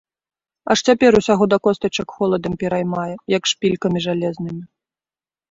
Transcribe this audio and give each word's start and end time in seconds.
Аж 0.73 0.77
цяпер 0.87 1.11
усяго 1.19 1.43
да 1.51 1.57
костачак 1.67 2.07
холадам 2.21 2.57
пераймае, 2.65 3.13
як 3.37 3.43
шпількамі 3.53 3.99
жалезнымі. 4.09 4.61